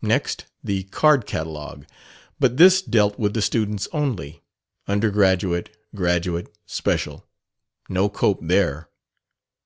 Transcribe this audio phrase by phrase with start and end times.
[0.00, 1.84] Next the card catalogue.
[2.40, 4.40] But this dealt with the students only
[4.88, 7.26] undergraduate, graduate, special.
[7.86, 8.88] No Cope there.